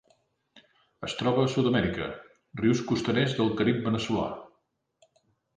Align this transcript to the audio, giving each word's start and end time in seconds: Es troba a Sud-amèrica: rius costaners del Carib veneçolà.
Es 1.07 1.13
troba 1.19 1.43
a 1.43 1.51
Sud-amèrica: 1.57 2.07
rius 2.63 2.81
costaners 2.93 3.39
del 3.41 3.55
Carib 3.61 3.87
veneçolà. 3.91 4.29